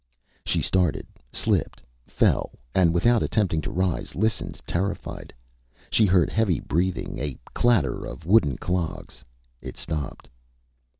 [0.33, 5.31] Â She started, slipped, fell; and without attempting to rise, listened, terrified.
[5.91, 9.23] She heard heavy breathing, a clatter of wooden clogs.
[9.61, 10.27] It stopped.